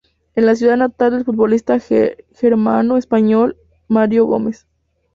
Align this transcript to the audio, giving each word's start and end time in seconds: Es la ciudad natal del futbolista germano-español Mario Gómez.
Es 0.33 0.43
la 0.43 0.55
ciudad 0.55 0.77
natal 0.77 1.11
del 1.11 1.25
futbolista 1.25 1.77
germano-español 1.79 3.55
Mario 3.87 4.25
Gómez. 4.25 4.65